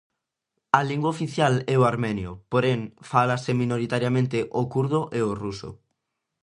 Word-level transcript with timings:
A 0.79 0.81
lingua 0.89 1.13
oficial 1.15 1.53
é 1.73 1.75
o 1.81 1.87
armenio; 1.91 2.31
porén, 2.51 2.79
fálase 3.11 3.51
minoritariamente 3.61 4.37
o 4.61 4.63
kurdo 4.73 5.01
e 5.17 5.19
o 5.31 5.33
ruso. 5.43 5.69